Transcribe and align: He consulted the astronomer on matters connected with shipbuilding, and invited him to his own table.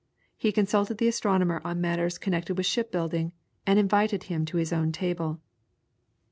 He 0.35 0.51
consulted 0.51 0.97
the 0.97 1.07
astronomer 1.07 1.61
on 1.63 1.79
matters 1.79 2.17
connected 2.17 2.57
with 2.57 2.65
shipbuilding, 2.65 3.33
and 3.67 3.77
invited 3.77 4.23
him 4.23 4.45
to 4.45 4.57
his 4.57 4.73
own 4.73 4.91
table. 4.91 5.39